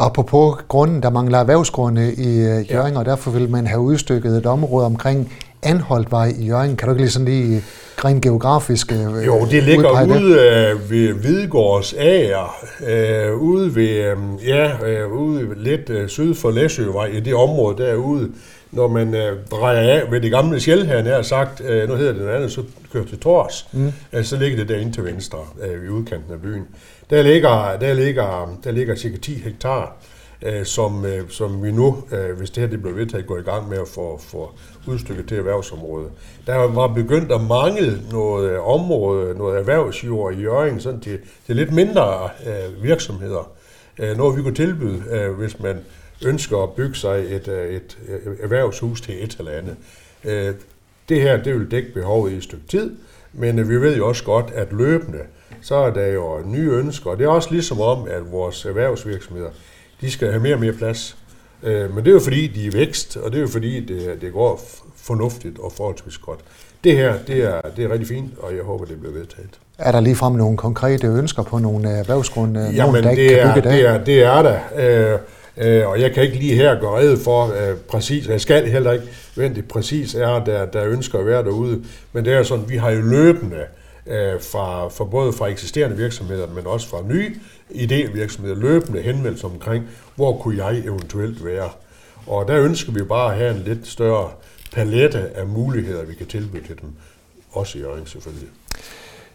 Apropos 0.00 0.56
grunden, 0.68 1.02
der 1.02 1.10
mangler 1.10 1.38
erhvervsgrunde 1.38 2.14
i 2.14 2.40
Jørgen, 2.72 2.92
ja. 2.92 2.98
og 2.98 3.04
derfor 3.04 3.30
vil 3.30 3.50
man 3.50 3.66
have 3.66 3.80
udstykket 3.80 4.36
et 4.36 4.46
område 4.46 4.86
omkring 4.86 5.32
Anholtvej 5.62 6.32
i 6.38 6.46
Jørgen. 6.46 6.76
Kan 6.76 6.88
du 6.88 6.94
ikke 6.94 7.02
lige 7.02 7.10
sådan 7.10 7.28
lige 7.28 7.62
rent 8.04 8.22
geografisk 8.22 8.92
øh, 8.92 9.26
Jo, 9.26 9.46
det 9.50 9.62
ligger 9.62 10.06
ude 10.06 10.32
øh, 10.32 10.90
ved 10.90 11.12
Hvidegårds 11.12 11.94
Ager, 11.98 12.56
øh, 12.86 13.34
ude 13.34 13.74
ved, 13.74 13.88
øh, 13.88 14.16
ja, 14.46 14.86
øh, 14.86 15.12
ude 15.12 15.54
lidt 15.56 15.90
øh, 15.90 16.08
syd 16.08 16.34
for 16.34 16.50
Læsøvej, 16.50 17.06
i 17.06 17.20
det 17.20 17.34
område 17.34 17.82
derude, 17.82 18.30
når 18.70 18.88
man 18.88 19.14
øh, 19.14 19.36
drejer 19.50 20.00
af 20.00 20.12
ved 20.12 20.20
det 20.20 20.30
gamle 20.30 20.60
Sjæl 20.60 20.86
her, 20.86 21.02
nær 21.02 21.22
sagt, 21.22 21.62
øh, 21.64 21.88
nu 21.88 21.94
hedder 21.94 22.12
det 22.12 22.22
noget 22.22 22.36
andet, 22.36 22.52
så 22.52 22.62
kører 22.92 23.04
til 23.04 23.18
Tors, 23.18 23.68
mm. 23.72 23.92
øh, 24.12 24.24
så 24.24 24.36
ligger 24.36 24.56
det 24.56 24.68
der 24.68 24.76
ind 24.76 24.92
til 24.92 25.04
venstre 25.04 25.38
øh, 25.62 25.84
i 25.84 25.88
udkanten 25.88 26.32
af 26.32 26.40
byen. 26.42 26.62
Der 27.10 27.22
ligger, 27.22 27.76
der 27.80 27.94
ligger, 27.94 28.58
der 28.64 28.70
ligger 28.70 28.94
cirka 28.94 29.16
10 29.16 29.34
hektar, 29.34 29.96
øh, 30.42 30.64
som, 30.64 31.04
øh, 31.04 31.30
som 31.30 31.62
vi 31.62 31.72
nu, 31.72 32.04
øh, 32.12 32.38
hvis 32.38 32.50
det 32.50 32.60
her 32.60 32.70
det 32.70 32.82
bliver 32.82 32.94
vedtaget, 32.94 33.26
går 33.26 33.38
i 33.38 33.42
gang 33.42 33.68
med 33.68 33.78
at 33.78 33.88
få, 33.88 34.18
få 34.18 34.50
udstykket 34.86 35.28
til 35.28 35.36
erhvervsområdet. 35.36 36.10
Der 36.46 36.54
var 36.56 36.86
begyndt 36.86 37.32
at 37.32 37.40
mangle 37.40 38.02
noget 38.10 38.50
øh, 38.50 38.68
område, 38.68 39.34
noget 39.38 39.58
erhvervsjord 39.58 40.34
i 40.34 40.40
Jørgen, 40.40 40.80
sådan 40.80 41.00
til, 41.00 41.18
til 41.46 41.56
lidt 41.56 41.72
mindre 41.72 42.28
øh, 42.46 42.82
virksomheder. 42.82 43.50
øh, 43.98 44.16
noget, 44.16 44.36
vi 44.36 44.42
kunne 44.42 44.54
tilbyde, 44.54 45.02
øh, 45.10 45.32
hvis 45.32 45.60
man 45.60 45.76
ønsker 46.24 46.58
at 46.58 46.72
bygge 46.72 46.94
sig 46.94 47.24
et, 47.28 47.48
øh, 47.48 47.68
et, 47.68 47.98
et 48.08 48.36
erhvervshus 48.40 49.00
til 49.00 49.24
et 49.24 49.36
eller 49.38 49.52
andet. 49.52 49.76
Øh, 50.24 50.54
det 51.08 51.20
her, 51.20 51.42
det 51.42 51.54
vil 51.54 51.70
dække 51.70 51.94
behovet 51.94 52.32
i 52.32 52.36
et 52.36 52.42
stykke 52.42 52.66
tid, 52.68 52.96
men 53.32 53.58
øh, 53.58 53.68
vi 53.68 53.80
ved 53.80 53.96
jo 53.96 54.08
også 54.08 54.24
godt, 54.24 54.50
at 54.54 54.72
løbende, 54.72 55.20
så 55.60 55.74
er 55.74 55.90
der 55.90 56.06
jo 56.06 56.42
nye 56.44 56.70
ønsker, 56.70 57.10
og 57.10 57.18
det 57.18 57.24
er 57.24 57.28
også 57.28 57.48
ligesom 57.50 57.80
om, 57.80 58.08
at 58.08 58.32
vores 58.32 58.64
erhvervsvirksomheder, 58.64 59.50
de 60.00 60.10
skal 60.10 60.30
have 60.30 60.42
mere 60.42 60.54
og 60.54 60.60
mere 60.60 60.72
plads. 60.72 61.16
Øh, 61.62 61.94
men 61.94 62.04
det 62.04 62.10
er 62.10 62.14
jo 62.14 62.20
fordi, 62.20 62.46
de 62.46 62.66
er 62.66 62.70
vækst, 62.70 63.16
og 63.16 63.30
det 63.30 63.38
er 63.38 63.42
jo 63.42 63.48
fordi, 63.48 63.80
det, 63.80 64.18
det 64.20 64.32
går 64.32 64.60
fornuftigt 64.96 65.58
og 65.58 65.72
forholdsvis 65.72 66.18
godt. 66.18 66.40
Det 66.84 66.96
her, 66.96 67.14
det 67.26 67.44
er, 67.44 67.60
det 67.76 67.84
er 67.84 67.92
rigtig 67.92 68.08
fint, 68.08 68.30
og 68.38 68.56
jeg 68.56 68.64
håber, 68.64 68.84
det 68.84 69.00
bliver 69.00 69.12
vedtaget. 69.12 69.50
Er 69.78 69.92
der 69.92 70.00
ligefrem 70.00 70.32
nogle 70.32 70.56
konkrete 70.56 71.06
ønsker 71.06 71.42
på 71.42 71.58
nogle 71.58 71.88
erhvervsgrunde, 71.88 72.60
Jamen, 72.60 72.76
nogen, 72.76 73.04
der 73.04 73.10
ikke 73.10 73.28
det 73.28 73.40
kan 73.40 73.54
bygge 73.54 73.70
det? 73.70 73.86
Er, 73.88 74.04
det 74.04 74.22
er 74.22 74.42
der. 74.42 74.58
Øh, 74.76 75.78
øh, 75.80 75.88
og 75.88 76.00
jeg 76.00 76.12
kan 76.12 76.22
ikke 76.22 76.36
lige 76.36 76.54
her 76.54 76.80
gå 76.80 76.96
redde 76.96 77.16
for 77.16 77.44
øh, 77.44 77.76
præcis, 77.76 78.28
jeg 78.28 78.40
skal 78.40 78.70
heller 78.70 78.92
ikke 78.92 79.04
vente 79.36 79.62
præcis 79.62 80.14
er, 80.14 80.44
der, 80.44 80.66
der 80.66 80.84
ønsker 80.84 81.18
at 81.18 81.26
være 81.26 81.44
derude. 81.44 81.84
Men 82.12 82.24
det 82.24 82.32
er 82.32 82.42
sådan, 82.42 82.64
vi 82.68 82.76
har 82.76 82.90
jo 82.90 83.00
løbende 83.00 83.56
øh, 83.56 83.62
Øh, 84.08 84.40
fra, 84.40 84.88
fra 84.88 85.04
både 85.04 85.32
fra 85.32 85.46
eksisterende 85.46 85.96
virksomheder, 85.96 86.46
men 86.46 86.66
også 86.66 86.88
fra 86.88 87.02
nye 87.02 87.36
idévirksomheder, 87.70 88.54
løbende 88.54 89.02
henvendelser 89.02 89.48
omkring, 89.48 89.84
hvor 90.16 90.36
kunne 90.36 90.64
jeg 90.64 90.78
eventuelt 90.78 91.44
være. 91.44 91.68
Og 92.26 92.48
der 92.48 92.60
ønsker 92.60 92.92
vi 92.92 93.02
bare 93.02 93.32
at 93.32 93.38
have 93.38 93.56
en 93.56 93.62
lidt 93.66 93.86
større 93.86 94.28
palette 94.74 95.18
af 95.34 95.46
muligheder, 95.46 96.04
vi 96.04 96.14
kan 96.14 96.26
tilbyde 96.26 96.66
til 96.66 96.80
dem, 96.80 96.92
også 97.52 97.78
i 97.78 97.82
Øring 97.82 98.08
selvfølgelig. 98.08 98.48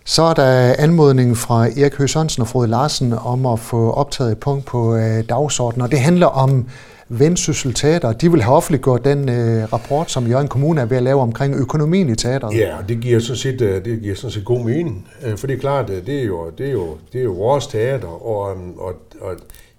Så 0.05 0.21
er 0.21 0.33
der 0.33 0.75
anmodningen 0.77 1.35
fra 1.35 1.67
Erik 1.67 1.95
Høgh 1.95 2.09
Sørensen 2.09 2.41
og 2.41 2.47
Frode 2.47 2.67
Larsen 2.67 3.13
om 3.13 3.45
at 3.45 3.59
få 3.59 3.91
optaget 3.91 4.31
et 4.31 4.39
punkt 4.39 4.65
på 4.65 4.95
øh, 4.95 5.29
dagsordenen, 5.29 5.81
og 5.81 5.91
det 5.91 5.99
handler 5.99 6.27
om 6.27 6.67
Vendsyssel 7.09 7.73
Teater. 7.73 8.13
De 8.13 8.31
vil 8.31 8.41
have 8.41 8.55
offentliggjort 8.55 9.05
den 9.05 9.29
øh, 9.29 9.73
rapport, 9.73 10.11
som 10.11 10.27
Jørgen 10.27 10.47
Kommune 10.47 10.81
er 10.81 10.85
ved 10.85 10.97
at 10.97 11.03
lave 11.03 11.21
omkring 11.21 11.55
økonomien 11.55 12.09
i 12.09 12.15
teateret. 12.15 12.57
Ja, 12.57 12.75
det 12.87 12.99
giver 12.99 13.19
sådan 13.19 13.37
set, 13.37 13.61
øh, 13.61 13.85
det 13.85 14.01
giver 14.01 14.15
sådan 14.15 14.31
set 14.31 14.45
god 14.45 14.65
mening, 14.65 15.07
øh, 15.25 15.37
for 15.37 15.47
det 15.47 15.53
er 15.55 15.59
klart, 15.59 15.89
øh, 15.89 16.05
det 16.05 16.19
er 16.19 16.23
jo, 16.23 16.49
det 16.57 16.67
er 16.67 16.71
jo, 16.71 16.97
det 17.13 17.19
er 17.19 17.23
jo 17.23 17.31
vores 17.31 17.67
teater, 17.67 18.07
og, 18.07 18.57
og, 18.77 18.93
og 19.21 19.35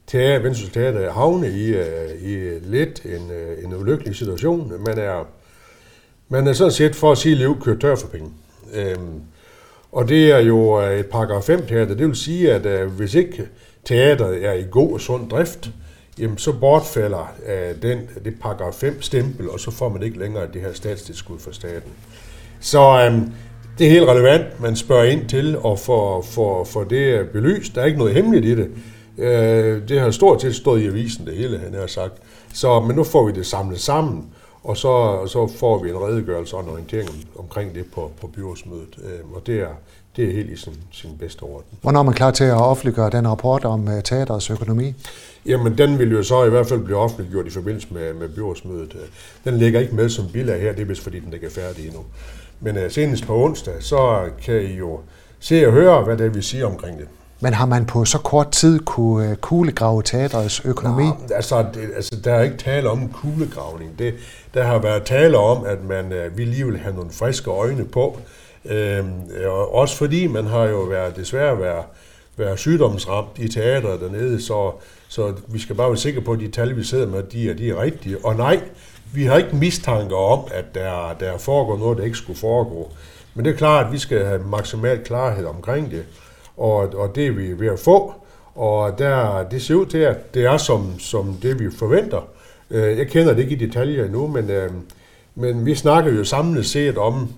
teater, 0.06 0.42
Vendsyssel 0.42 0.72
Teater 0.72 1.00
er 1.00 1.12
havne 1.12 1.48
i, 1.48 1.74
i 2.20 2.58
lidt 2.62 3.02
en, 3.04 3.30
en 3.64 3.74
ulykkelig 3.80 4.16
situation. 4.16 4.72
Man 4.86 4.98
er, 4.98 5.26
man 6.28 6.46
er 6.46 6.52
sådan 6.52 6.72
set 6.72 6.96
for 6.96 7.12
at 7.12 7.18
sige 7.18 7.34
liv 7.34 7.60
kørt 7.60 7.80
tør 7.80 7.94
for 7.94 8.08
penge. 8.08 8.30
Øhm, 8.74 9.20
og 9.92 10.08
det 10.08 10.32
er 10.32 10.38
jo 10.38 10.76
et 10.76 11.06
paragraf 11.06 11.42
5 11.42 11.66
teater. 11.66 11.94
Det 11.94 12.06
vil 12.06 12.16
sige, 12.16 12.52
at 12.52 12.86
hvis 12.88 13.14
ikke 13.14 13.48
teateret 13.84 14.44
er 14.44 14.52
i 14.52 14.64
god 14.70 14.92
og 14.92 15.00
sund 15.00 15.30
drift, 15.30 15.70
jamen 16.18 16.38
så 16.38 16.52
bortfalder 16.52 17.34
øh, 17.46 17.82
den, 17.82 18.00
det 18.24 18.40
paragraf 18.40 18.74
5 18.74 19.02
stempel, 19.02 19.50
og 19.50 19.60
så 19.60 19.70
får 19.70 19.88
man 19.88 20.02
ikke 20.02 20.18
længere 20.18 20.46
det 20.52 20.60
her 20.60 20.72
statstilskud 20.72 21.38
fra 21.38 21.52
staten. 21.52 21.92
Så 22.60 22.80
øh, 22.80 23.20
det 23.78 23.86
er 23.86 23.90
helt 23.90 24.08
relevant, 24.08 24.60
man 24.60 24.76
spørger 24.76 25.04
ind 25.04 25.28
til 25.28 25.58
og 25.58 25.78
får, 25.78 26.22
får, 26.22 26.64
får 26.64 26.84
det 26.84 26.96
øh, 26.96 27.28
belyst. 27.28 27.74
Der 27.74 27.80
er 27.80 27.86
ikke 27.86 27.98
noget 27.98 28.14
hemmeligt 28.14 28.44
i 28.44 28.54
det. 28.54 28.70
Øh, 29.18 29.88
det 29.88 30.00
har 30.00 30.10
stort 30.10 30.42
set 30.42 30.54
stået 30.54 30.82
i 30.82 30.86
avisen 30.86 31.26
det 31.26 31.36
hele, 31.36 31.58
han 31.58 31.74
har 31.74 31.86
sagt. 31.86 32.14
Så, 32.54 32.80
men 32.80 32.96
nu 32.96 33.04
får 33.04 33.26
vi 33.26 33.32
det 33.32 33.46
samlet 33.46 33.80
sammen, 33.80 34.26
og 34.62 34.76
så, 34.76 34.88
og 34.88 35.28
så 35.28 35.46
får 35.46 35.82
vi 35.82 35.90
en 35.90 35.96
redegørelse 35.96 36.56
og 36.56 36.62
en 36.62 36.68
orientering 36.68 37.10
omkring 37.38 37.74
det 37.74 37.84
på, 37.94 38.12
på 38.20 38.26
byrådsmødet. 38.26 38.98
Øh, 39.04 39.34
og 39.34 39.46
det 39.46 39.60
er, 39.60 39.74
det 40.16 40.28
er 40.28 40.32
helt 40.32 40.50
i 40.50 40.56
sin, 40.56 40.74
sin 40.92 41.10
bedste 41.18 41.42
orden. 41.42 41.78
Hvornår 41.82 42.00
er 42.00 42.04
man 42.04 42.14
klar 42.14 42.30
til 42.30 42.44
at 42.44 42.54
offentliggøre 42.54 43.10
den 43.10 43.28
rapport 43.28 43.64
om 43.64 43.88
uh, 43.88 44.00
teaterets 44.04 44.50
økonomi? 44.50 44.94
Jamen, 45.46 45.78
den 45.78 45.98
vil 45.98 46.12
jo 46.12 46.22
så 46.22 46.44
i 46.44 46.50
hvert 46.50 46.66
fald 46.66 46.80
blive 46.80 46.98
offentliggjort 46.98 47.46
i 47.46 47.50
forbindelse 47.50 47.88
med, 47.90 48.14
med 48.14 48.28
byrådsmødet. 48.28 48.96
Den 49.44 49.58
ligger 49.58 49.80
ikke 49.80 49.94
med 49.94 50.08
som 50.08 50.24
bilag 50.32 50.60
her, 50.60 50.72
det 50.72 50.82
er 50.82 50.86
vist 50.86 51.02
fordi 51.02 51.20
den 51.20 51.32
ikke 51.32 51.46
er 51.46 51.50
færdig 51.50 51.86
endnu. 51.86 52.00
Men 52.60 52.76
uh, 52.76 52.82
senest 52.90 53.26
på 53.26 53.44
onsdag, 53.44 53.74
så 53.80 54.20
kan 54.44 54.62
I 54.62 54.74
jo 54.74 55.00
se 55.40 55.66
og 55.66 55.72
høre, 55.72 56.04
hvad 56.04 56.16
det 56.16 56.34
vil 56.34 56.42
sige 56.42 56.66
omkring 56.66 56.98
det. 56.98 57.06
Men 57.40 57.54
har 57.54 57.66
man 57.66 57.86
på 57.86 58.04
så 58.04 58.18
kort 58.18 58.50
tid 58.50 58.78
kunne 58.78 59.30
uh, 59.30 59.36
kuglegrave 59.36 60.02
teaterets 60.02 60.62
økonomi? 60.64 61.04
Nå, 61.04 61.34
altså, 61.34 61.64
det, 61.74 61.90
altså, 61.96 62.16
der 62.24 62.34
er 62.34 62.42
ikke 62.42 62.56
tale 62.56 62.90
om 62.90 63.08
kuglegravning. 63.08 63.98
Det, 63.98 64.14
der 64.54 64.64
har 64.64 64.78
været 64.78 65.02
tale 65.02 65.38
om, 65.38 65.64
at 65.64 65.84
man, 65.88 66.04
uh, 66.04 66.38
vi 66.38 66.44
lige 66.44 66.66
vil 66.66 66.78
have 66.78 66.94
nogle 66.94 67.10
friske 67.10 67.50
øjne 67.50 67.84
på. 67.84 68.06
Uh, 68.06 68.20
Øh, 68.64 69.04
også 69.70 69.96
fordi 69.96 70.26
man 70.26 70.46
har 70.46 70.64
jo 70.64 70.80
været, 70.80 71.16
desværre 71.16 71.60
været, 71.60 71.84
været 72.36 72.58
sygdomsramt 72.58 73.38
i 73.38 73.48
teateret 73.48 74.00
dernede, 74.00 74.42
så 74.42 74.72
så 75.14 75.32
vi 75.48 75.58
skal 75.58 75.76
bare 75.76 75.88
være 75.88 75.96
sikre 75.96 76.20
på, 76.20 76.32
at 76.32 76.40
de 76.40 76.48
tal, 76.48 76.76
vi 76.76 76.84
sidder 76.84 77.06
med, 77.06 77.22
de 77.22 77.50
er, 77.50 77.54
de 77.54 77.70
er 77.70 77.82
rigtige. 77.82 78.24
Og 78.24 78.36
nej, 78.36 78.60
vi 79.14 79.24
har 79.24 79.36
ikke 79.36 79.56
mistanke 79.56 80.16
om, 80.16 80.40
at 80.54 80.64
der, 80.74 81.16
der 81.20 81.38
foregår 81.38 81.78
noget, 81.78 81.98
der 81.98 82.04
ikke 82.04 82.16
skulle 82.16 82.38
foregå. 82.38 82.92
Men 83.34 83.44
det 83.44 83.52
er 83.52 83.56
klart, 83.56 83.86
at 83.86 83.92
vi 83.92 83.98
skal 83.98 84.24
have 84.24 84.42
maksimal 84.44 84.98
klarhed 85.04 85.46
omkring 85.46 85.90
det, 85.90 86.04
og, 86.56 86.76
og 86.76 87.12
det 87.14 87.26
er 87.26 87.30
vi 87.30 87.60
ved 87.60 87.68
at 87.68 87.78
få. 87.78 88.14
Og 88.54 88.98
der, 88.98 89.42
det 89.42 89.62
ser 89.62 89.74
ud 89.74 89.86
til, 89.86 89.98
at 89.98 90.34
det 90.34 90.44
er 90.44 90.56
som, 90.56 90.98
som 90.98 91.38
det, 91.42 91.58
vi 91.58 91.70
forventer. 91.78 92.28
Øh, 92.70 92.98
jeg 92.98 93.08
kender 93.08 93.34
det 93.34 93.42
ikke 93.42 93.54
i 93.54 93.66
detaljer 93.66 94.04
endnu, 94.04 94.26
men, 94.26 94.50
øh, 94.50 94.70
men 95.34 95.66
vi 95.66 95.74
snakker 95.74 96.12
jo 96.12 96.24
samlet 96.24 96.66
set 96.66 96.98
om, 96.98 97.28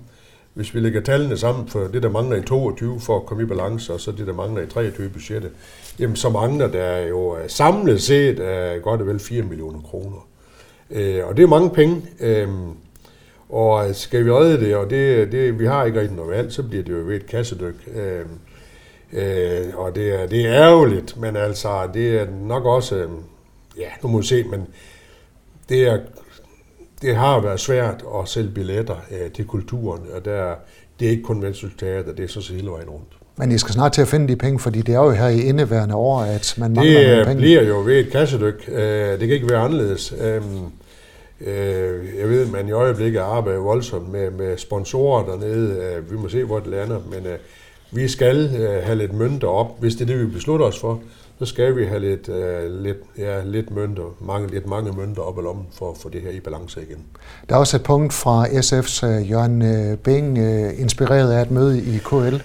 hvis 0.57 0.75
vi 0.75 0.79
lægger 0.79 1.01
tallene 1.01 1.37
sammen 1.37 1.67
for 1.67 1.79
det, 1.79 2.03
der 2.03 2.09
mangler 2.09 2.37
i 2.37 2.41
22 2.41 2.99
for 2.99 3.15
at 3.15 3.25
komme 3.25 3.43
i 3.43 3.45
balance, 3.45 3.93
og 3.93 3.99
så 3.99 4.11
det, 4.11 4.27
der 4.27 4.33
mangler 4.33 4.61
i 4.61 4.65
23 4.65 5.09
budgettet, 5.09 5.51
jamen 5.99 6.15
så 6.15 6.29
mangler 6.29 6.67
der 6.67 6.97
jo 6.97 7.37
øh, 7.37 7.49
samlet 7.49 8.01
set 8.01 8.39
uh, 8.39 8.83
godt 8.83 9.01
og 9.01 9.07
vel 9.07 9.19
4 9.19 9.41
millioner 9.41 9.81
kroner. 9.81 10.27
Uh, 10.89 11.27
og 11.29 11.37
det 11.37 11.43
er 11.43 11.47
mange 11.47 11.69
penge. 11.69 12.01
Uh, 12.45 12.75
og 13.49 13.95
skal 13.95 14.25
vi 14.25 14.31
redde 14.31 14.59
det, 14.65 14.75
og 14.75 14.89
det, 14.89 15.31
det, 15.31 15.59
vi 15.59 15.65
har 15.65 15.85
ikke 15.85 15.99
rigtig 15.99 16.15
noget 16.15 16.31
valg, 16.31 16.51
så 16.53 16.63
bliver 16.63 16.83
det 16.83 16.93
jo 16.93 16.97
ved 16.97 17.15
et 17.15 17.27
kassedyk. 17.27 17.75
Uh, 17.87 18.31
uh, 19.13 19.79
og 19.79 19.95
det 19.95 20.21
er, 20.21 20.27
det 20.27 20.45
er 20.45 20.53
ærgerligt, 20.53 21.17
men 21.17 21.35
altså, 21.35 21.89
det 21.93 22.19
er 22.19 22.27
nok 22.41 22.65
også, 22.65 23.05
uh, 23.05 23.11
ja, 23.79 23.89
nu 24.03 24.09
må 24.09 24.17
vi 24.17 24.25
se, 24.25 24.43
men 24.43 24.67
det 25.69 25.87
er 25.87 25.99
det 27.01 27.15
har 27.15 27.39
været 27.39 27.59
svært 27.59 28.03
at 28.21 28.27
sælge 28.27 28.49
billetter 28.49 28.95
uh, 29.11 29.31
til 29.31 29.45
kulturen, 29.45 30.01
og 30.15 30.25
der, 30.25 30.53
det 30.99 31.05
er 31.05 31.11
ikke 31.11 31.23
kun 31.23 31.41
Vendsyssel 31.41 31.79
det 31.79 32.19
er 32.19 32.27
så 32.27 32.53
hele 32.53 32.69
vejen 32.69 32.89
rundt. 32.89 33.07
Men 33.35 33.51
I 33.51 33.57
skal 33.57 33.73
snart 33.73 33.91
til 33.91 34.01
at 34.01 34.07
finde 34.07 34.27
de 34.27 34.35
penge, 34.35 34.59
fordi 34.59 34.81
det 34.81 34.95
er 34.95 34.99
jo 34.99 35.11
her 35.11 35.27
i 35.27 35.41
indeværende 35.41 35.95
år, 35.95 36.19
at 36.19 36.55
man 36.57 36.73
mangler 36.73 36.99
det 36.99 37.09
nogle 37.09 37.25
penge. 37.25 37.41
Det 37.41 37.41
bliver 37.41 37.63
jo 37.63 37.81
ved 37.85 37.99
et 37.99 38.11
kassedyk. 38.11 38.65
Uh, 38.67 38.75
det 38.77 39.19
kan 39.19 39.29
ikke 39.29 39.49
være 39.49 39.59
anderledes. 39.59 40.11
Uh, 40.11 40.43
jeg 42.19 42.29
ved, 42.29 42.45
at 42.45 42.51
man 42.51 42.67
i 42.67 42.71
øjeblikket 42.71 43.19
arbejder 43.19 43.59
voldsomt 43.59 44.11
med, 44.11 44.31
med 44.31 44.57
sponsorer 44.57 45.25
dernede. 45.25 46.03
Vi 46.09 46.17
må 46.17 46.29
se, 46.29 46.43
hvor 46.43 46.59
det 46.59 46.67
lander, 46.67 46.99
men 47.11 47.27
vi 47.91 48.07
skal 48.07 48.49
have 48.83 48.95
lidt 48.95 49.13
mønter 49.13 49.47
op, 49.47 49.79
hvis 49.79 49.95
det 49.95 50.01
er 50.01 50.05
det, 50.05 50.19
vi 50.19 50.25
beslutter 50.25 50.65
os 50.65 50.79
for 50.79 51.01
så 51.39 51.45
skal 51.45 51.75
vi 51.75 51.85
have 51.85 51.99
lidt, 51.99 52.29
uh, 52.29 52.81
lidt, 52.83 52.97
ja, 53.17 53.43
lidt 53.43 53.71
mønter, 53.71 54.15
mange, 54.19 54.47
lidt 54.47 54.67
mange 54.67 54.91
mønter 54.91 55.21
op 55.21 55.39
i 55.39 55.41
lommen 55.41 55.65
for 55.73 55.91
at 55.91 55.97
få 55.97 56.09
det 56.09 56.21
her 56.21 56.29
i 56.29 56.39
balance 56.39 56.81
igen. 56.81 57.05
Der 57.49 57.55
er 57.55 57.59
også 57.59 57.77
et 57.77 57.83
punkt 57.83 58.13
fra 58.13 58.45
SF's 58.45 59.07
uh, 59.07 59.29
Jørgen 59.29 59.61
uh, 59.61 59.97
Bing, 59.97 60.37
uh, 60.37 60.79
inspireret 60.79 61.31
af 61.31 61.41
et 61.41 61.51
møde 61.51 61.79
i 61.79 61.97
KL. 61.97 62.35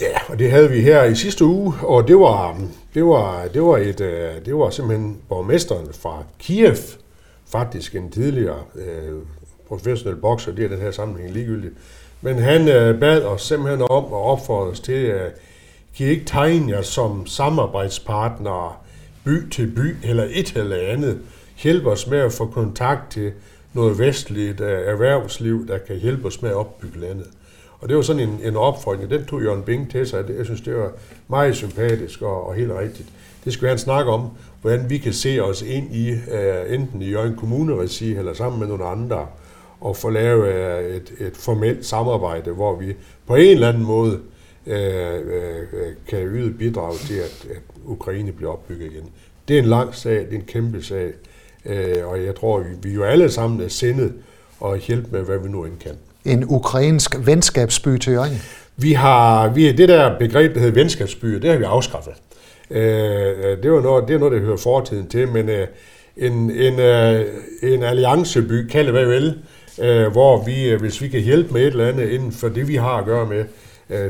Ja, 0.00 0.18
og 0.28 0.38
det 0.38 0.50
havde 0.50 0.70
vi 0.70 0.80
her 0.80 1.04
i 1.04 1.14
sidste 1.14 1.44
uge, 1.44 1.74
og 1.82 2.08
det 2.08 2.16
var, 2.16 2.60
det 2.94 3.04
var, 3.04 3.48
det 3.54 3.62
var, 3.62 3.76
et, 3.76 3.98
det 4.46 4.56
var 4.56 4.70
simpelthen 4.70 5.16
borgmesteren 5.28 5.88
fra 5.92 6.22
Kiev, 6.38 6.76
faktisk 7.46 7.94
en 7.94 8.10
tidligere 8.10 8.58
uh, 8.74 9.22
professionel 9.68 10.16
bokser, 10.16 10.52
det 10.52 10.64
er 10.64 10.68
den 10.68 10.78
her 10.78 10.90
sammenhæng 10.90 11.32
ligegyldigt. 11.32 11.74
Men 12.20 12.38
han 12.38 12.60
uh, 12.60 13.00
bad 13.00 13.22
os 13.22 13.42
simpelthen 13.42 13.82
om 13.82 14.04
at 14.04 14.12
opfordre 14.12 14.70
os 14.70 14.80
til, 14.80 15.14
uh, 15.14 15.20
kan 15.96 16.06
ikke 16.06 16.24
tegne 16.24 16.72
jer 16.72 16.82
som 16.82 17.26
samarbejdspartnere 17.26 18.72
by 19.24 19.50
til 19.50 19.66
by, 19.66 19.96
eller 20.04 20.26
et 20.30 20.56
eller 20.56 20.76
andet. 20.76 21.18
Hjælp 21.62 21.86
os 21.86 22.06
med 22.06 22.18
at 22.18 22.32
få 22.32 22.46
kontakt 22.46 23.12
til 23.12 23.32
noget 23.72 23.98
vestligt 23.98 24.60
øh, 24.60 24.80
erhvervsliv, 24.86 25.68
der 25.68 25.78
kan 25.78 25.96
hjælpe 25.96 26.26
os 26.26 26.42
med 26.42 26.50
at 26.50 26.56
opbygge 26.56 27.00
landet. 27.00 27.26
Og 27.80 27.88
det 27.88 27.96
var 27.96 28.02
sådan 28.02 28.28
en, 28.28 28.40
en 28.44 28.56
opfordring, 28.56 29.10
den 29.10 29.24
tog 29.24 29.42
Jørgen 29.42 29.62
Bing 29.62 29.90
til 29.90 30.06
sig. 30.06 30.24
Jeg 30.38 30.44
synes, 30.44 30.60
det 30.60 30.76
var 30.76 30.92
meget 31.28 31.56
sympatisk 31.56 32.22
og, 32.22 32.46
og 32.46 32.54
helt 32.54 32.72
rigtigt. 32.72 33.08
Det 33.44 33.52
skal 33.52 33.68
han 33.68 33.78
snakke 33.78 34.10
om, 34.10 34.28
hvordan 34.60 34.90
vi 34.90 34.98
kan 34.98 35.12
se 35.12 35.40
os 35.40 35.62
ind 35.62 35.94
i, 35.94 36.12
uh, 36.12 36.74
enten 36.74 37.02
i 37.02 37.10
Jørgen 37.10 37.36
Kommune-regi 37.36 38.14
eller 38.14 38.34
sammen 38.34 38.60
med 38.60 38.68
nogle 38.68 38.84
andre, 38.84 39.26
og 39.80 39.96
få 39.96 40.10
lavet 40.10 40.48
øh, 40.48 40.96
et, 40.96 41.12
et 41.18 41.36
formelt 41.36 41.86
samarbejde, 41.86 42.50
hvor 42.50 42.76
vi 42.76 42.94
på 43.26 43.34
en 43.34 43.50
eller 43.50 43.68
anden 43.68 43.84
måde 43.84 44.20
uh, 44.70 45.26
uh, 45.26 45.92
kan 46.08 46.26
yde 46.26 46.52
bidrag 46.52 46.94
til, 46.94 47.14
at, 47.14 47.46
at 47.50 47.62
Ukraine 47.84 48.32
bliver 48.32 48.52
opbygget 48.52 48.92
igen. 48.92 49.04
Det 49.48 49.54
er 49.54 49.62
en 49.62 49.68
lang 49.68 49.94
sag, 49.94 50.12
det 50.12 50.32
er 50.32 50.36
en 50.36 50.44
kæmpe 50.46 50.82
sag, 50.82 51.12
uh, 51.64 52.10
og 52.10 52.24
jeg 52.24 52.34
tror, 52.34 52.58
vi, 52.58 52.68
vi 52.82 52.94
jo 52.94 53.04
alle 53.04 53.30
sammen 53.30 53.60
er 53.60 53.68
sindet 53.68 54.12
og 54.60 54.78
hjælpe 54.78 55.08
med, 55.10 55.20
hvad 55.20 55.38
vi 55.38 55.48
nu 55.48 55.64
end 55.64 55.78
kan 55.78 55.96
en 56.24 56.44
ukrainsk 56.48 57.16
venskabsby 57.26 57.98
til 57.98 58.12
Jørgen? 58.12 58.42
Vi 58.76 58.92
har, 58.92 59.48
vi, 59.48 59.72
det 59.72 59.88
der 59.88 60.18
begreb, 60.18 60.54
der 60.54 60.60
hedder 60.60 60.74
venskabsby, 60.74 61.28
det 61.28 61.50
har 61.50 61.58
vi 61.58 61.64
afskaffet. 61.64 62.12
Øh, 62.70 63.62
det, 63.62 63.72
var 63.72 63.80
noget, 63.80 64.08
det 64.08 64.14
er 64.14 64.18
noget, 64.18 64.32
der 64.32 64.40
hører 64.40 64.56
fortiden 64.56 65.06
til, 65.06 65.28
men 65.28 65.48
øh, 65.48 65.66
en, 66.16 66.50
en, 66.50 66.80
øh, 66.80 67.26
en 67.62 67.82
allianceby, 67.82 68.66
kald 68.66 68.86
det 68.86 68.94
hvad 68.94 69.06
vel, 69.06 69.38
øh, 69.80 70.12
hvor 70.12 70.44
vi, 70.44 70.68
øh, 70.68 70.80
hvis 70.80 71.02
vi 71.02 71.08
kan 71.08 71.20
hjælpe 71.20 71.52
med 71.52 71.60
et 71.60 71.66
eller 71.66 71.88
andet 71.88 72.08
inden 72.08 72.32
for 72.32 72.48
det, 72.48 72.68
vi 72.68 72.76
har 72.76 72.96
at 72.96 73.04
gøre 73.04 73.26
med, 73.26 73.38
øh, 73.38 73.46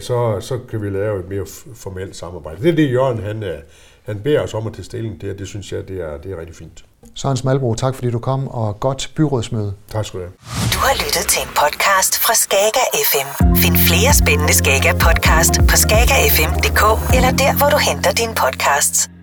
så, 0.00 0.40
så 0.40 0.58
kan 0.70 0.82
vi 0.82 0.90
lave 0.90 1.20
et 1.20 1.28
mere 1.28 1.46
formelt 1.74 2.16
samarbejde. 2.16 2.62
Det 2.62 2.68
er 2.68 2.76
det, 2.76 2.92
Jørgen 2.92 3.22
han, 3.22 3.42
øh, 3.42 3.58
han 4.06 4.20
beder 4.20 4.40
os 4.40 4.54
om 4.54 4.66
at 4.66 4.72
tage 4.72 4.84
stilling 4.84 5.20
til, 5.20 5.38
det 5.38 5.48
synes 5.48 5.72
jeg, 5.72 5.88
det 5.88 6.00
er, 6.00 6.16
det 6.16 6.32
er 6.32 6.40
rigtig 6.40 6.56
fint. 6.56 6.84
Søren 7.14 7.36
Smalbro, 7.36 7.74
tak 7.74 7.94
fordi 7.94 8.10
du 8.10 8.18
kom, 8.18 8.48
og 8.48 8.80
godt 8.80 9.10
byrådsmøde. 9.16 9.74
Tak 9.90 10.04
skal 10.06 10.20
du 10.20 10.24
have. 10.24 10.32
Du 10.74 10.78
har 10.78 10.94
lyttet 11.04 11.24
til 11.28 11.42
en 11.42 11.48
podcast 11.48 12.18
fra 12.24 12.34
Skager 12.34 12.86
FM. 13.10 13.28
Find 13.56 13.76
flere 13.76 14.12
spændende 14.22 14.54
Skager 14.54 14.92
podcast 14.92 15.54
på 15.70 15.76
skagerfm.dk 15.84 16.82
eller 17.16 17.30
der, 17.42 17.58
hvor 17.58 17.68
du 17.74 17.78
henter 17.88 18.12
dine 18.12 18.34
podcasts. 18.34 19.19